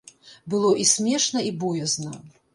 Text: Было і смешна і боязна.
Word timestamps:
Было 0.53 0.71
і 0.85 0.85
смешна 0.93 1.45
і 1.51 1.53
боязна. 1.67 2.11